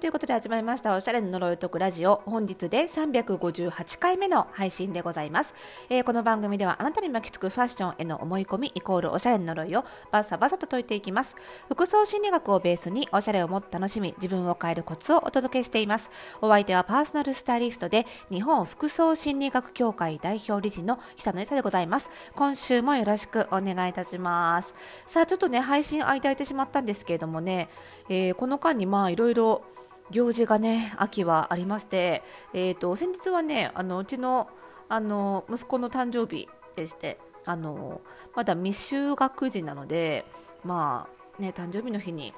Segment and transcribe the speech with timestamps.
[0.00, 5.54] ということで始まりましたおしゃれの呪いを解くラジオ本日で358回目の配信でございます、
[5.90, 11.36] えー、この番組ではあなたに巻きつくファッションへの思い込みイコールおしゃれの呪いをバサバサと解いていきます。
[11.68, 16.10] 服装心理学をベースにおしゃれをもっと楽しみ自分を変えるコツをお届けしています。
[16.40, 22.08] お相手はパーソナルスタイリストで日本服装心理学協会代表理事の久野由沙でございます。
[22.34, 24.74] 今週もよろしくお願いいたします。
[25.06, 27.68] さあちょっとね配信間空いてしまったんですけれどもね、
[28.08, 29.62] えー、この間にまあいろいろ
[30.10, 34.48] 行事がね秋はありまして、えーと、先日はねあのうちの
[34.88, 38.00] あの息子の誕生日でしてあの
[38.34, 40.24] まだ未就学児なので
[40.64, 42.34] まあね誕生日の日に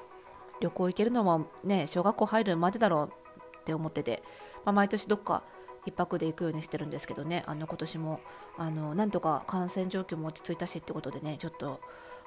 [0.61, 4.21] 旅行行けるのもね小学校入るまでだろうって思ってて、
[4.65, 5.43] まあ、毎年どっか
[5.87, 8.19] 1泊で行くようにしてるんですけどねあの今年も
[8.57, 11.81] あのなんとか感染状況も落ち着いたしってことでねちょっと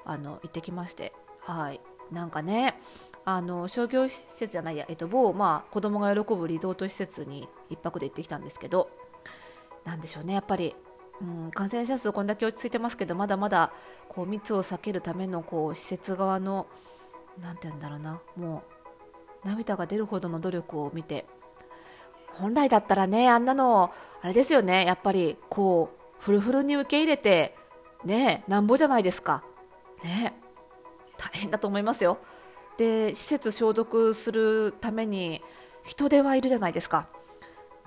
[0.05, 1.79] あの行ってきましてはい。
[2.11, 2.79] なんかね
[3.25, 8.89] あの商業施設じゃないや、えっと、某、まあ、子供が喜ぶリゾート施設に1泊で行ってきたんですけど
[9.83, 10.75] なんでしょうねやっぱり、
[11.21, 13.73] うん、感染者数こんだけ落ち着いてますけどまだまだ
[14.07, 16.67] こう密を避けるためのこう施設側の
[17.41, 18.63] 何て言うんだろうなも
[19.43, 21.25] う涙が出るほどの努力を見て
[22.33, 23.91] 本来だったらねあんなの
[24.21, 27.55] あれですよねやっぱりこうフルフルに受け入れて
[28.05, 29.43] ねなんぼじゃないですか。
[30.03, 30.33] ね。
[31.17, 32.19] 大変だと思いますよ。
[32.77, 35.41] で施設消毒するために
[35.83, 37.07] 人手はいるじゃないですか。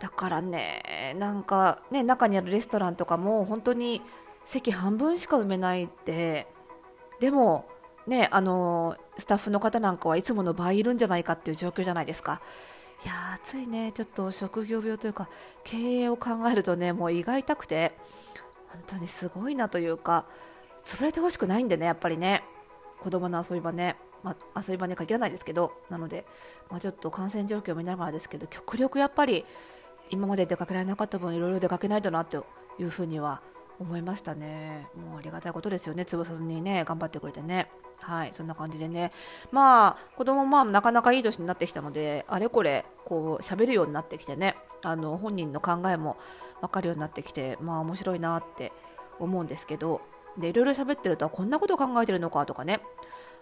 [0.00, 4.02] だからねなんかね中にあるレストランとかも本当に
[4.44, 6.46] 席半分しか埋めないで
[7.20, 7.68] でも
[8.06, 12.40] ねあのスタッフの方なんかはいつもの倍いるんじゃないかっていう状況じゃないですか。
[13.04, 15.28] いやーついねちょっと職業病というか
[15.64, 17.92] 経営を考えるとねもう胃が痛くて
[18.68, 20.24] 本当にすごいなというか
[20.82, 22.42] 潰れてほしくないんでねやっぱりね。
[23.00, 23.96] 子供の遊び場ね。
[24.22, 25.72] まあ、遊び場に限らないですけど。
[25.88, 26.26] なので、
[26.70, 29.44] まあ、ちょっと感染状況を見ながらですけど極力やっぱり
[30.10, 32.46] 今まで出かけられなかった分いろいろ出かけないとなと
[32.78, 33.42] いうふうには
[33.78, 34.88] 思いましたね。
[34.94, 36.02] もうありがたいことですよね。
[36.02, 37.70] 潰さずにね頑張ってくれてね。
[38.02, 38.28] はい。
[38.32, 39.10] そんな感じでね。
[39.50, 44.56] まあ子供もなかなかいい年になってきたのであれこれこう喋るようになってきてね。
[44.82, 46.18] あの本人の考えも
[46.60, 48.72] 分かるようになってきてまあ面白いなって
[49.18, 50.02] 思うんですけど。
[50.38, 52.80] でいろいろ喋ってるとこんなこと考えてるのかとかね。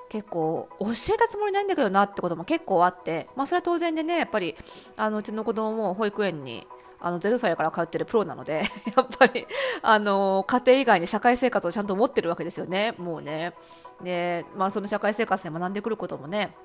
[0.09, 4.57] 結構教えたつもりないんだけどなってことも結構あって、まあ、それは当然でねやっぱり
[4.97, 6.67] あのうちの子供も保育園に
[7.01, 8.63] あの0歳から通ってるプロなので
[8.97, 9.47] やっぱり
[9.83, 12.95] あの家庭以外に社会生活をちゃんと持ってるわけですよね。
[12.99, 13.55] もうね。
[14.03, 16.57] で、まあ、その社会生活で学んでくることもね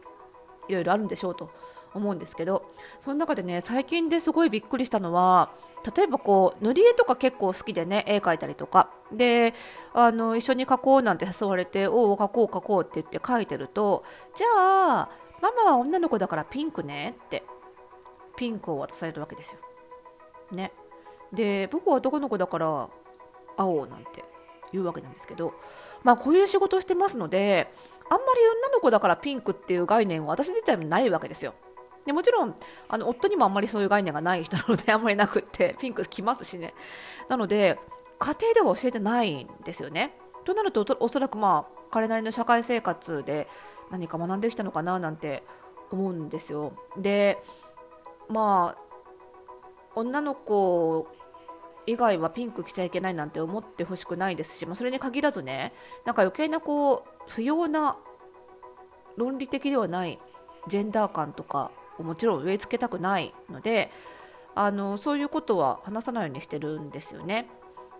[0.67, 1.51] いろいろあるんでしょうと。
[1.93, 5.51] 思うんですけどその中でね最近ですごいびっくりしたのは
[5.95, 9.53] 例えばこう塗り絵とか結構好きでね絵描いたりとかで
[9.93, 14.03] あの一緒に描こうなんて誘われておお描こう描こうって言って描いてると
[14.33, 14.47] じゃ
[15.01, 15.09] あ
[15.41, 17.43] ママは女の子だからピンクねって
[18.35, 19.59] ピンクを渡されるわけですよ。
[20.51, 20.71] ね。
[21.31, 22.89] で僕は男の子だから
[23.57, 24.23] 青なんて
[24.71, 25.53] 言うわけなんですけど、
[26.03, 27.71] まあ、こういう仕事をしてますので
[28.09, 28.21] あんまり
[28.65, 31.53] 女の子だからピンクっていう概念は私自体もないわけですよ。
[32.05, 32.55] でもちろん
[32.89, 36.73] あの夫にもあんまりそういう概念がない人なので あんまりなくってピンク着ますしね。
[37.29, 37.79] なので
[38.19, 40.17] 家庭では教えてないんですよね。
[40.45, 43.47] となるとおそらくまあ彼なりの社会生活で
[43.91, 45.43] 何か学んできたのかななんて
[45.91, 46.73] 思うんですよ。
[46.97, 47.41] で
[48.27, 48.83] まあ
[49.95, 51.07] 女の子
[51.85, 55.73] 以外はピンク着ちゃいけないなんて思ってほしくないですし、まあ、それに限らずね
[56.05, 57.97] なんか余計なこう不要な
[59.17, 60.19] 論理的ではない
[60.67, 63.91] ジェンダー感とかもちろん植え付けたくないので
[64.55, 67.49] あのそういうことは話さないようにしてるんですよね。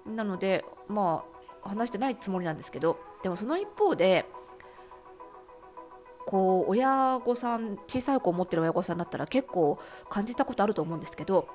[0.06, 1.24] なのでま
[1.64, 4.26] あ話してないつもりなんですけどでもその一方で
[6.26, 11.48] こう親御さん小さい子を持ってる親御さんだったら結構感じたことあると思うんですけど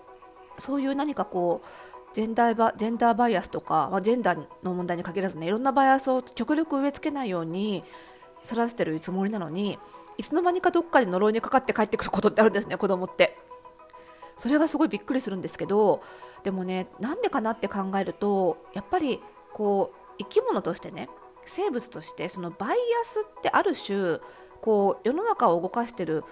[0.58, 1.66] そういう何かこう
[2.14, 7.84] ジェンダーバジェンダーバイアスとか、まあ、ジェンダーの問題に限らずねいろんなバイアスを極力植え付けないように
[8.44, 9.78] 育ててるつもりなのに
[10.18, 13.38] いつの間にかどっかで呪いにかかって帰ってくることってあるんですね子供って。
[14.38, 16.00] それがすごいびっくりするんですけど
[16.44, 19.20] でもねなんでかなって考えるとやっぱり
[19.52, 21.08] こう生き物としてね
[21.44, 24.18] 生物としてそのバイアスってある種
[24.60, 26.22] こう世の中を動かしてる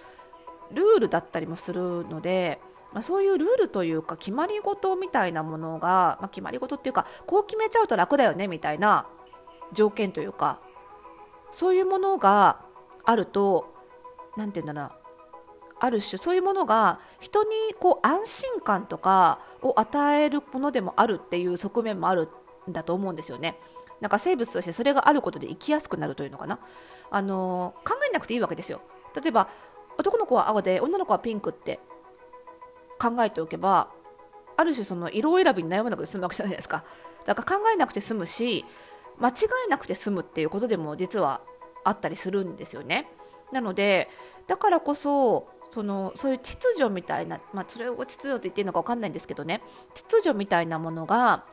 [0.73, 2.61] ルールだったりもするので、
[2.93, 9.07] まあ、そういうルールというか決まり事みたいなものが、まあ、決まり事っていうかこう決めちゃうと楽だよねみたいな
[9.73, 10.61] 条件というか
[11.51, 12.61] そういうものが
[13.05, 13.76] あると
[14.37, 15.07] 何て言うんだろう
[15.79, 22.29] ある種そういうものが人にこう安心感とかを与えるものでもあるっていう側面もある
[22.69, 23.59] んだと思うんですよね。
[24.01, 26.59] なんか生物としてそれがあることで生きやすくなるというのかな
[27.11, 28.81] あの考えなくていいわけですよ。
[29.15, 29.49] 例えば
[29.99, 31.81] 男の子は青で女の子はピンクって
[32.99, 33.89] 考えておけば
[34.57, 36.85] ある種その色選びに悩まなくて済むわけじゃないですか
[37.25, 38.65] だから考えなくて済むし
[39.19, 39.33] 間違
[39.67, 41.41] えなくて済むっていうことでも実は
[41.85, 43.09] あったりするんですよね
[43.53, 44.09] なので
[44.47, 49.63] だからこそそのそういう秩序みたいな、まあ、それを秩序って言っていいのか分かんないんですけどね
[49.95, 51.45] 秩序みたいなものが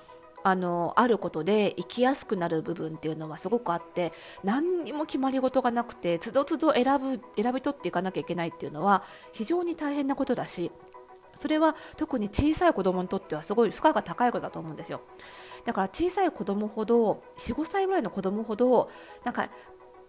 [0.44, 4.12] あのあることで生きやすくなる部分っていうのはすごくあって
[4.44, 10.72] 何にも決まり事がなくてつどつど選ぶ選び取っていかなきゃいけないっていうのは非常に大変なことだし
[11.34, 15.01] それは特に小さい子供にとってはすごい負荷が高いことだと思うんですよ。
[15.66, 18.89] だから小さい子供ほど45歳ぐらいの子供ほど
[19.24, 19.50] なんか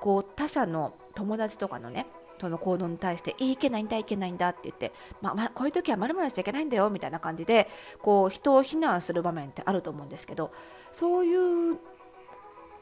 [0.05, 2.07] こう他者の友達とかのね
[2.39, 4.93] その行動に対していけないんだいけないんだって言って、
[5.23, 7.69] まあ、まあ、こういう時はまるまるしちゃいけないんだよみたいな感じで
[8.03, 10.53] こう人を非難する場面ってあると思うんですけど
[10.93, 11.79] そういう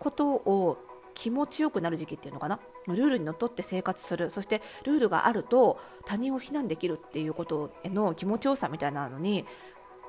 [0.01, 0.79] ことを
[1.15, 2.59] 気持ちよくなる時期っていうのかな？
[2.89, 4.29] ルールにのっとって生活する。
[4.29, 9.45] そしてルールがあると他人を非難できるっていうことへの気持ちよさみたいなのに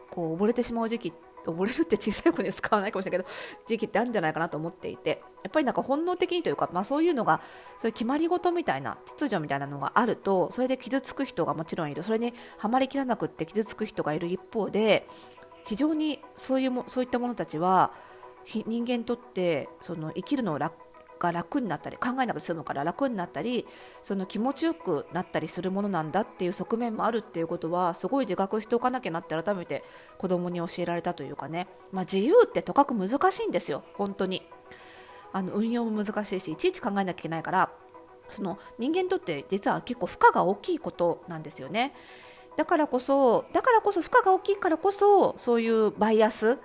[0.10, 1.14] こう溺れてしまう時期
[1.52, 3.36] 溺れるって小さい子に使わないかもしれないけど
[3.68, 7.42] 時期ってあるんじゃないかなと思っていてやっぱりなんか本能的にというか、まあ、そういうのが
[7.78, 12.04] そういう決まり事みたいな秩序みたいなのがあるとそれで傷つく人がもちろんいる。
[12.04, 15.08] それにはまりきらなくって傷つく人がいる一方で
[15.66, 17.94] 非常にそういうもそういった者たちは
[18.46, 20.76] 人間にとってその生きるのを楽
[21.24, 23.66] が楽になったり考えなくて済むから楽になったり
[24.02, 29.84] その気持ちよくなったりするものなんだっていう側面もあるっていうことはすごい自覚しておかなきゃなって改めて
[30.18, 33.84] 子供に教えられたというかね、まあ、自由ってとかく難しいんですよ。
[33.96, 34.44] 本当に。
[35.36, 37.72] あの運用も難しいしいちいち考えなきゃいけないから
[38.30, 41.94] その人間にとって実は結構負荷が大きいことなんですよね。
[42.56, 46.60] だからこそだからこそ負荷が大きいからこそそういうバイアス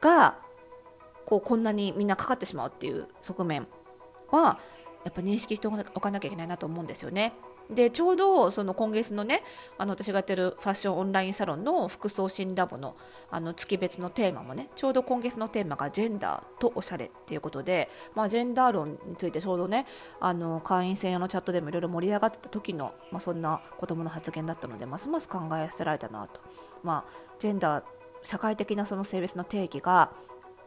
[0.00, 0.36] が
[1.24, 3.66] こうこんなにみんなかかってしまうっていう側面
[4.30, 4.58] は
[5.04, 7.32] やっぱ認識しておかなきゃいけないなと思うんですよね。
[7.70, 9.42] でちょうどその今月のね
[9.76, 12.96] あの私がやってるファッションオンラインサロンの服装新ラボの
[13.30, 19.86] あの月別のテーマもねちょうど今月のテーマがジェンダーとおしゃれっていうことで、まあ、ジェンダー論についてちょうどね
[20.20, 26.40] あの会員専用のチャットでもいろいろ盛り上がってた時の、まあ、そんな子供の発言だったのでますます考えさせられたなと、
[26.84, 27.84] まあ、ジェンダー
[28.22, 30.12] 社会的なその性別の定義が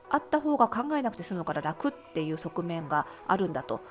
[0.09, 3.81] あった方が考えなくて済むから楽っていう側面があるんだと。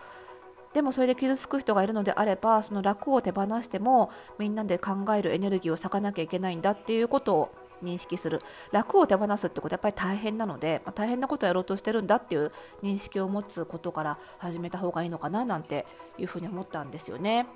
[0.72, 8.40] でもそれで傷つく人がいるのであればその楽を手放してもみんなで考えるエネルギーを割かなきゃいけないんだっていうことを認識する
[8.72, 15.86] 楽を手放すってことはやっぱり大変なので、まあ、大変なことをやろうとしてるんだっていう認識を持つことから始めた方がいいのかななんて
[16.18, 17.46] いうふうに思ったんですよね。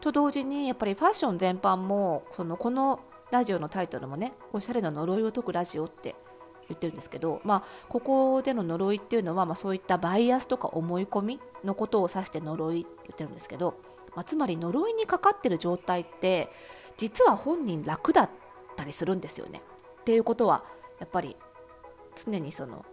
[0.00, 3.00] と同時にやっぱりファッション全般もそのこの
[3.30, 6.16] ラジオのタイトルもねおしゃれな呪いを解くラジオって
[6.72, 13.74] 言ってるんですけど、まあ、ここでの呪いっていうのは、まあ、そういったバイアスとか思い込みのことを指して呪いって言ってるんですけど、
[14.14, 16.50] まあ、つまり呪いにかかってる状態って
[16.96, 18.30] 実は本人楽だっ
[18.76, 19.62] たりするんですよね。
[20.00, 20.64] っていうことは
[20.98, 21.36] やっぱり
[22.14, 22.84] 常にその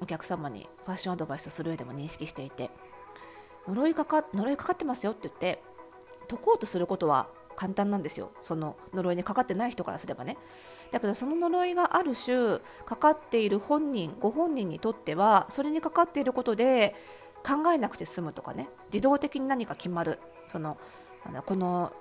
[0.00, 2.70] お客様にファッションアドバイスする上でも認識していて
[3.66, 5.62] 呪いかか呪いかかってますよって言って
[6.28, 8.32] 解こうとすることは簡単なんですよ。
[8.40, 10.36] その呪いにかかってない人からすればね。
[10.92, 16.94] だけどその呪いがある種かかっている本人ご本人にとってはそれにかかっていることで
[17.44, 18.68] 考えなくて済むとかね。
[18.92, 20.18] 自動的に何か決まる。
[20.46, 20.76] その
[21.24, 21.92] あのこの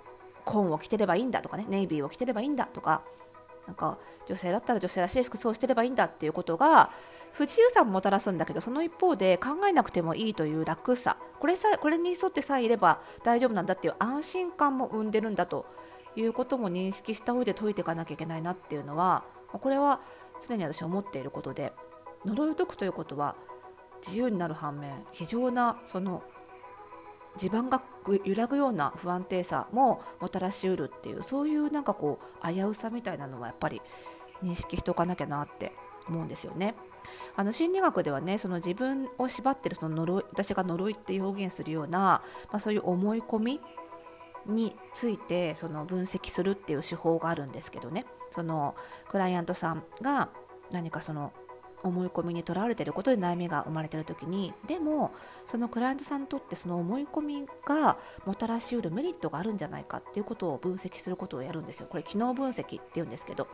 [0.45, 1.65] 紺を着てればいいんだとかね。
[1.69, 3.03] ネイビーを着てればいいんだとか。
[3.67, 6.91] なんか女性だったら女性らしい服装をしてればいいんだっていうことが
[7.31, 11.17] 不自由さももたらすんだけどその一方で考えなくてもいいという楽さ。
[11.39, 15.65] これさこれに沿ってさえいれば大丈夫なんだっていう安心感も生んでるんだと
[16.15, 19.99] いうことも認識した上で解いていかなきゃいけないなっていうのはこれは
[20.47, 21.73] 常に私思っていることで
[22.25, 23.35] 呪いを解くということは
[24.05, 26.23] 自由になる反面非常なその
[27.35, 27.81] 地盤が
[28.23, 33.81] 揺らぐような不安定さももたらしうるっていうそういうなんかこう危うさみたいなのはやっぱり
[34.43, 35.73] 認識しておかなきゃなって
[36.07, 36.75] 思うんですよね。
[37.35, 43.61] あの心理学ではねその自分を縛ってるその呪い私が呪いって表現するような、まあ、そういう思い込み
[44.45, 48.75] についてその分析するっていう手法があるんですけどねその
[49.09, 50.29] クライアントさんが
[50.71, 51.33] 何かその
[51.83, 55.13] 思い込みにとらわれていることで悩みが生まれている時にでも
[55.45, 61.87] そのクライアントさんにとってその思い込みがもたらしうるメリットがあるんじゃないかっていうことを分析することをやるんですよ。
[61.89, 63.47] これ機能分析っていうんですけど。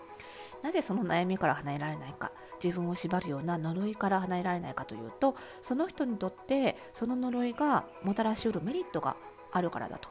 [0.61, 2.31] なぜその悩みから離れられないか。
[2.61, 9.15] 自分を縛るような呪いから離れられないかというとその人にとってその呪いがもたらしうるメリットが
[9.53, 10.09] あるからだと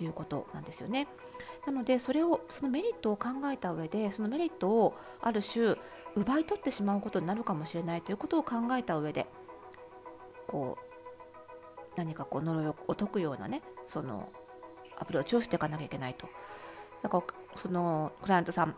[0.00, 1.06] いうことなんですよね。
[1.66, 5.76] なのでそれをそのメリットを考えた上でそのメリットをある種
[6.14, 9.26] 奪い取ってしまうことになるかもしれないということを考えた上で
[10.46, 10.84] こう
[11.96, 14.30] 何かこう呪いを解くようなねその
[14.96, 16.28] アプローチをしていかなきゃいけないと。
[17.02, 17.24] だから
[17.56, 18.74] そのクライアントさん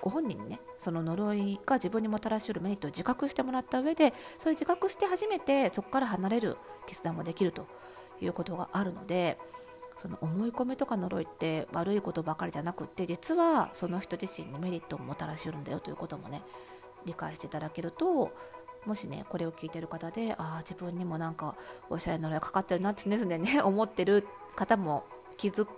[0.00, 7.66] ご本人にねその呪いが自分にもたらしうるメリットを自覚してもらった上でそれ自覚して初めてそこから離れる決断もできると
[8.20, 9.38] いうことがあるので
[10.02, 16.42] その思い込みとか呪いって悪いことばかりじゃなくって実はその人自身にメリットをもたらしうるんだよということもね
[17.06, 18.32] 理解していただけると
[18.84, 21.54] もしねこれを聞いてる方でああ自分にもなんか
[21.88, 25.04] おしゃれな呪いかかってるなって常々ね 思ってる方も
[25.36, 25.68] 気づ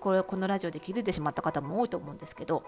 [0.00, 2.62] これこのラジオで気づいてしまった方も多いと思うんですけど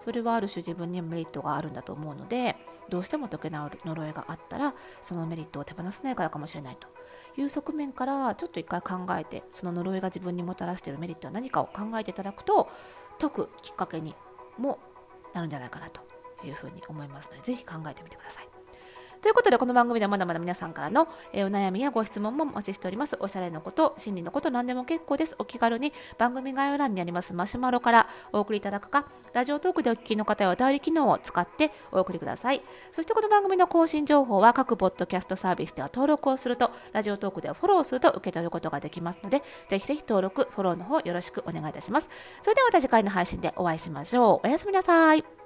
[0.00, 2.56] それはある種自分にメリットがあるんだと思うので
[2.88, 6.88] どうしても解け直る呪いがあったらそのメリットを手放せないからかもしれないと
[7.36, 12.68] いう側面からちょっと一回考えてその呪いが自分にもたらしているメリットは何かを考えていただくと
[13.18, 14.14] 解くきっかけに
[14.58, 14.78] も
[15.32, 16.02] なるんじゃないかなと
[16.44, 18.53] いうふうに思いますのでぜひ考えてみてください。
[19.24, 23.16] ということで、この番組ではまだまだ皆さんからの、え、お悩みやご質問もお待ちしております。
[23.20, 25.34] おしゃれのこと、心理のこと、何でも結構です。
[25.38, 32.60] お気軽に番組概要欄にありますマシュマロからお送りいただくか、ラジオトークでお聞きの方はお便り機能を使ってお送りください。
[32.92, 42.10] そしてこの番組の更新情報は各ポッドキャストサービスでは登録をすると、ラジオトークではフォローすると受け取ることができますので、ぜひぜひ登録、フォローの方よろしくお願いいたします。
[42.42, 44.46] それではまた次回の配信でお会いしましょう。
[44.46, 45.43] おやすみなさい。